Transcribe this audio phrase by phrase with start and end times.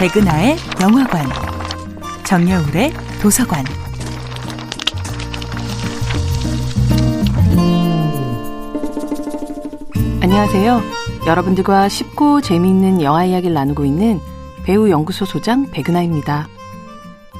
[0.00, 1.26] 백은하의 영화관,
[2.24, 3.62] 정여울의 도서관.
[10.22, 10.80] 안녕하세요.
[11.26, 14.20] 여러분들과 쉽고 재미있는 영화 이야기를 나누고 있는
[14.64, 16.48] 배우 연구소 소장 백은하입니다.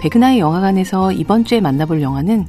[0.03, 2.46] 백은하의 영화관에서 이번 주에 만나볼 영화는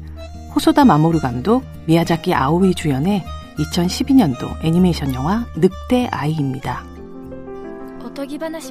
[0.54, 3.24] 호소다 마모루 감독, 미야자키 아오이 주연의
[3.58, 6.91] 2012년도 애니메이션 영화 늑대 아이입니다.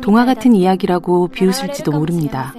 [0.02, 2.54] 동화 같은 이야기라고 비웃을지도 모릅니다.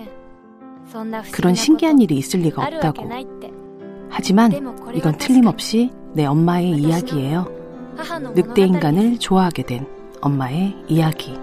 [1.32, 3.10] 그런 신기한 일이 있을 리가 없다고.
[4.10, 4.52] 하지만
[4.94, 7.46] 이건 틀림없이 내 엄마의 이야기예요.
[8.36, 9.88] 늑대 인간을 좋아하게 된
[10.22, 11.38] 엄마의 이야기.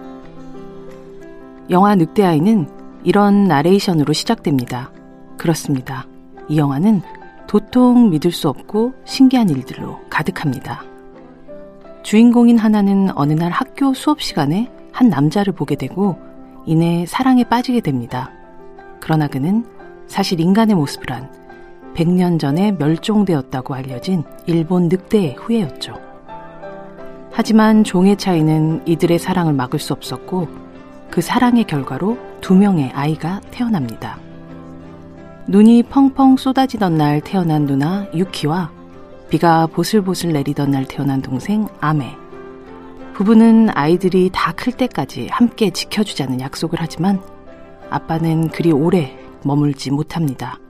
[1.71, 2.69] 영화 늑대 아이는
[3.05, 4.91] 이런 나레이션으로 시작됩니다.
[5.37, 6.07] 그렇습니다.
[6.49, 7.03] 이 영화는
[7.47, 10.83] 도통 믿을 수 없고 신기한 일들로 가득합니다.
[12.03, 16.19] 주인공인 하나는 어느 날 학교 수업 시간에 한 남자를 보게 되고
[16.67, 18.33] 이내 사랑에 빠지게 됩니다.
[18.99, 19.65] 그러나 그는
[20.09, 21.31] 사실 인간의 모습을 한
[21.95, 25.95] 100년 전에 멸종되었다고 알려진 일본 늑대의 후예였죠.
[27.31, 30.49] 하지만 종의 차이는 이들의 사랑을 막을 수 없었고
[31.13, 34.19] 그 사랑의 결과로 두 명의 아이가 태어납니다.
[35.47, 38.73] 눈이 펑펑 쏟아지던 날 태어난 누나 유키와
[39.31, 42.28] 비가 보슬보슬 내리던 날 태어난 동생 아메.
[43.19, 47.21] 부부는 아이들이 다 클 때까지 함께 지켜주자는 약속을 하지만
[47.91, 50.61] 아빠는 그리 오래 머물지 못합니다.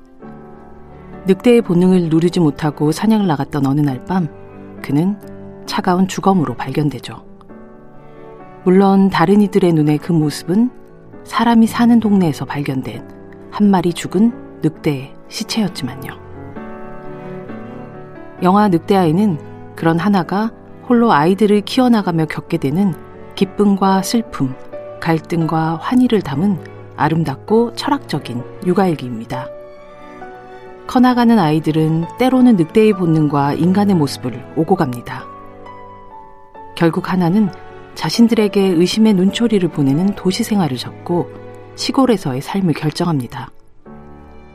[1.26, 4.28] 늑대의 본능을 누르지 못하고 사냥을 나갔던 어느 날 밤,
[4.80, 5.18] 그는
[5.66, 7.22] 차가운 주검으로 발견되죠.
[8.64, 10.70] 물론 다른 이들의 눈에 그 모습은
[11.24, 13.06] 사람이 사는 동네에서 발견된
[13.50, 16.12] 한 마리 죽은 늑대의 시체였지만요.
[18.42, 20.50] 영화 늑대아이는 그런 하나가
[20.88, 22.94] 홀로 아이들을 키워나가며 겪게 되는
[23.34, 24.54] 기쁨과 슬픔,
[25.00, 26.58] 갈등과 환희를 담은
[26.96, 29.48] 아름답고 철학적인 육아일기입니다.
[30.86, 35.26] 커나가는 아이들은 때로는 늑대의 본능과 인간의 모습을 오고 갑니다.
[36.74, 37.50] 결국 하나는
[37.94, 41.28] 자신들에게 의심의 눈초리를 보내는 도시 생활을 접고
[41.74, 43.50] 시골에서의 삶을 결정합니다.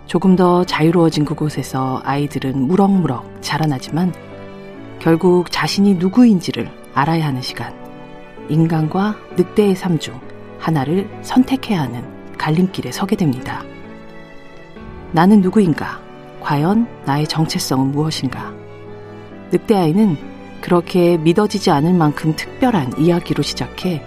[0.08, 4.14] 조금 더 자유로워진 그곳에서 아이들은 무럭무럭 자라나지만
[5.04, 7.74] 결국 자신이 누구인지를 알아야 하는 시간.
[8.48, 10.18] 인간과 늑대의 삶 중
[10.60, 12.02] 하나를 선택해야 하는
[12.38, 13.66] 갈림길에 서게 됩니다.
[15.12, 16.00] 나는 누구인가?
[16.40, 18.54] 과연 나의 정체성은 무엇인가?
[19.52, 20.16] 늑대 아이는
[20.62, 24.02] 그렇게 믿어지지 않을 만큼 특별한 이야기로 시작해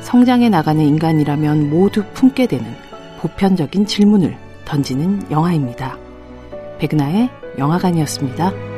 [0.00, 2.64] 성장해 나가는 인간이라면 모두 품게 되는
[3.18, 5.98] 보편적인 질문을 던지는 영화입니다.
[6.78, 8.75] 백나의 영화관이었습니다.